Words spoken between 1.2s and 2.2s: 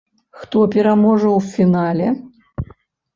ў фінале?